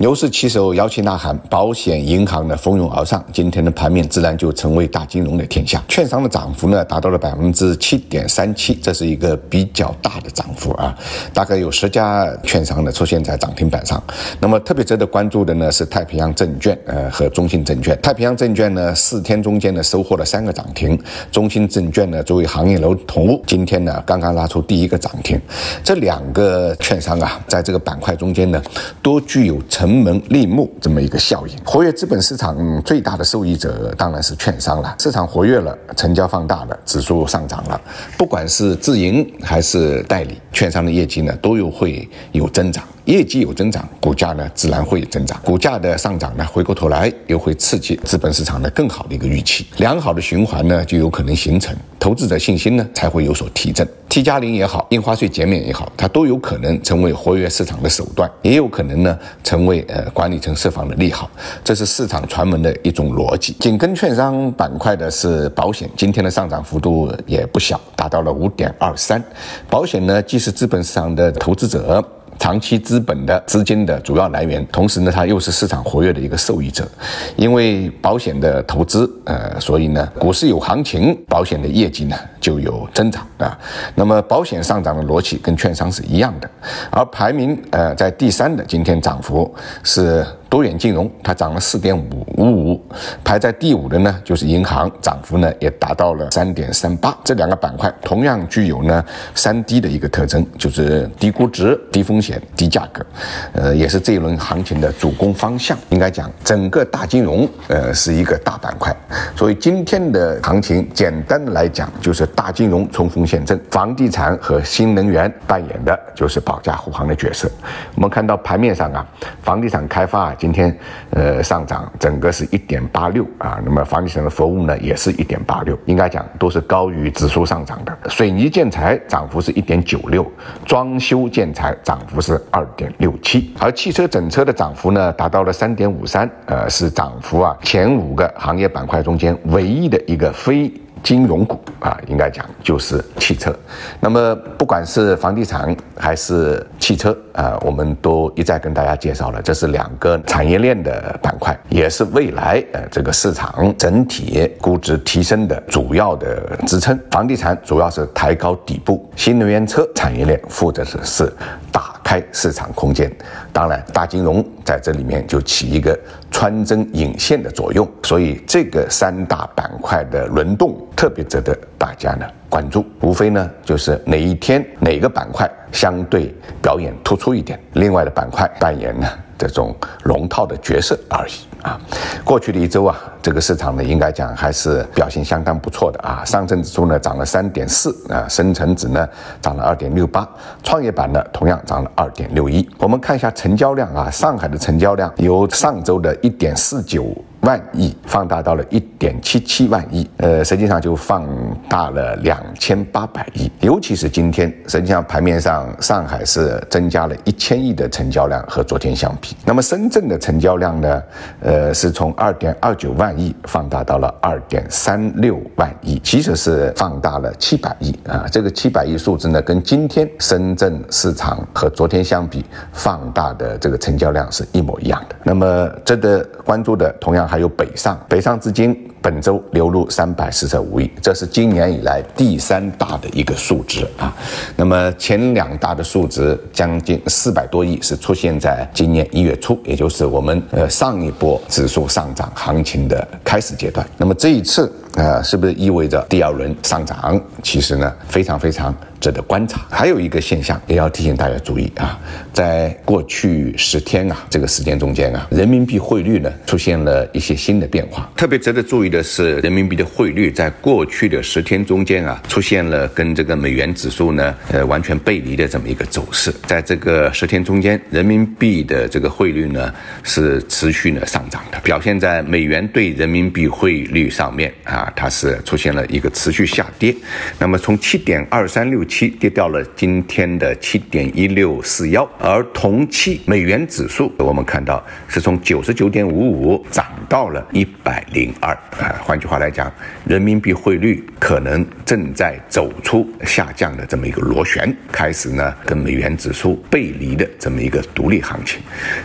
[0.00, 5.82] 牛市起手，摇旗呐喊，保险、银行呢蜂拥而上，今天的盘面自然就成为大金融的天下。
[5.88, 10.96] 券商的涨幅呢达到了百分之七点三七，这是一个比较大的涨幅啊，
[11.34, 14.02] 大概有十家券商呢出现在涨停板上。
[14.40, 17.94] 那么特别值得关注的呢是太平洋证券呃和中信证券。
[18.00, 20.98] 太平洋证券呢四天中间呢收获了三个涨停，
[21.30, 25.38] 中信证券呢作为行业龙头，今天呢刚刚拉出第一个涨停。
[25.84, 28.62] 这两个券商啊，在这个板块中间呢，
[29.02, 34.94] 都具有成城门立木这么一个效应，活跃资本市场最大的受益者当然是券商了。
[35.00, 37.80] 市场活跃了，成交放大了，指数上涨了，
[38.16, 42.84] 不管是自营还是代理，券商的业绩呢都有会有增长。
[43.06, 45.40] 业绩有增长，股价呢自然会增长。
[45.44, 53.88] 股价的上涨呢，回过头来又会刺激资本市场的更好的一个预期，良好的循环呢就有可能形成，投资者信心呢才会有所提振。
[54.10, 61.30] T 加零也好，印花税减免也好，它都有可能成为活跃市场的手段，也有可能呢成为呃管理层释放的利好。
[61.62, 63.52] 这是市场传闻的一种逻辑。
[63.60, 69.22] 紧跟券商板块的是保险，今天的上涨幅度也不小，达到了五点二三。
[69.68, 72.04] 保险呢既是资本市场的投资者。
[72.40, 76.88] 长期资本的资金的主要来源，同时呢，它又是市场活跃的一个受益者。
[77.36, 83.56] 因为保险的投资，呃，所以呢，股市有行情，保险的业绩呢就有增长啊。
[83.94, 86.50] 那么，保险上涨的逻辑跟券商是一样的。
[86.90, 89.54] 而排名呃在第三的今天涨幅
[89.84, 90.26] 是。
[90.50, 92.82] 多元金融它涨了四点五五五，
[93.22, 97.16] 排在第五的呢就是银行，涨幅呢也达到了三点三八。
[97.22, 103.06] 这两个板块同样具有呢三低的一个特征，就是低估值、低风险、低价格，
[103.52, 105.78] 呃，也是这一轮行情的主攻方向。
[105.90, 108.92] 应该讲，整个大金融呃是一个大板块，
[109.36, 117.48] 所以今天的行情简单的来讲，就是大金融冲锋陷阵，房地产和新能源扮演的就是保驾护航的角色。
[117.94, 119.06] 我们看到盘面上啊，
[119.44, 120.36] 房地产开发啊。
[120.40, 120.74] 今天，
[121.10, 127.94] 呃，上涨整个是一点八六啊，那么房地产的服务呢，也是一点八六，应该讲都是高于指数上涨的。
[128.08, 130.26] 水泥建材涨幅是一点九六，
[130.64, 140.72] 装修建材涨幅是二点六七，而汽车整车的涨幅呢，达到了三点五三，呃，是涨幅啊前五个行业板块中间唯一的一个非。
[141.02, 143.54] 金融股啊，应该讲就是汽车。
[144.00, 156.98] 那么不管是房地产还是汽车啊，我们都一再跟大家介绍了，这是两个产业链的板块，也是未来呃这个市场整体估值提升的主要的支撑。
[157.10, 161.32] 房地产主要是抬高底部，新能源车产业链负责的是
[161.72, 163.08] 打开市场空间。
[163.52, 165.96] 当然，大金融在这里面就起一个
[166.28, 167.88] 穿针引线的作用。
[168.02, 170.76] 所以这个三大板块的轮动。
[170.96, 179.08] 特别值得大家呢关注，无非呢就是哪一天哪个板块相对表演突出一点，另外的板块扮演呢
[179.46, 179.74] 这种
[180.04, 181.80] 龙套的角色而已啊。
[182.24, 186.22] 过去的一周啊，这个市场呢应该讲还是表现相当不错的啊。
[186.24, 189.08] 上证指数呢涨了三点四啊，深成指呢
[189.40, 190.28] 涨了二点六八，
[190.62, 192.68] 创业板呢同样涨了二点六一。
[192.78, 197.14] 我们看一下成交量啊，上海的成交量由上周的一点四九。
[197.40, 201.26] 万亿放大到了一点七七万亿，呃，实际上就放
[201.70, 203.50] 大了两千八百亿。
[203.60, 209.34] 尤其是今天，实际上盘面上上海是增加了一千亿的成交量和昨天相比。
[209.46, 211.02] 那么深圳的成交量呢，
[211.40, 218.26] 呃，是从二点二九万亿放大到了二点三六万亿，其实是放大了七百亿啊。
[218.30, 225.16] 这个七百亿数字呢，跟今天深圳市场和昨天相比放大的这个成交量是一模一样的。
[225.22, 227.29] 那么值得关注的，同样。
[227.30, 234.14] 还有北上，北上资金本周流入三百四十五亿，这是今年以来第三大的一个数值啊。
[234.56, 243.86] 那么前两大的数值将近四百多亿是出现在今年一月初，也就是我们呃上一波指数上涨行情的开始阶段。
[243.96, 247.20] 那么这一次呃是不是意味着第二轮上涨？
[247.42, 248.74] 其实呢非常非常。
[249.00, 251.98] 值得观察，还有一个现象也要提醒大家注意啊，
[252.34, 258.06] 在过去十天啊这个时间中间啊，人民币汇率呢出现了一些新的变化。
[258.14, 266.30] 特别值得注意的是，人民币的汇率在过去的十天中间啊，出现了跟这个美元指数呢呃完全背离的这么一个走势。
[266.46, 269.72] 在这个十天中间，人民币的这个汇率呢
[270.02, 276.94] 是持续呢上涨的，表现在美元对人民币汇率上面啊，它是出现了一个持续下跌。
[277.38, 278.80] 那么从七点二三六。
[278.90, 288.94] 七跌掉了今天的七点一六四幺，而同期美元指数我们看到是从九十九点五五涨到了一百零二啊。
[289.02, 289.70] 换句话来讲，
[290.06, 298.60] 人民币汇率可能正在走出下降的这么一个螺旋，开始呢跟美元指数背离的这么一个独立行情，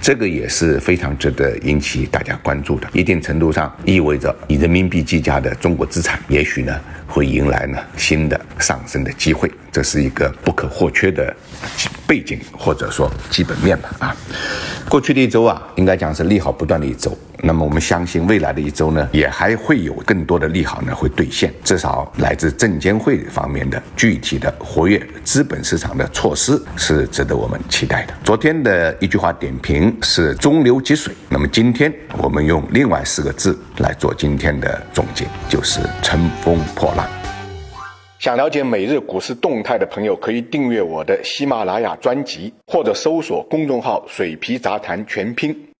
[0.00, 2.88] 这个也是非常值得引起大家关注的。
[2.94, 11.36] 一定程度上意味着以人民币计价的中国资产，也许呢会迎来呢新的上升的机会，这是一个不可或缺的
[12.06, 14.16] 背景或者说基本面吧啊。
[14.88, 17.14] 过去的一周啊，应该讲是利好不断的一周。
[17.42, 21.52] 那么我们相信未来的一周呢，也还会有更多的利好呢会兑现。
[21.64, 28.14] 至少来自证监会方面的具体的活跃资本市场的措施是值得我们期待的。
[28.24, 37.08] 昨天的一句话点评是中流击水，那么今天我们用另外四个字来做今天的总结，就是乘风破浪。
[38.18, 45.56] 想了解每日股市动态的朋友，可以订阅我的喜马拉雅专辑，或者搜索公众号“水皮杂谈全拼”。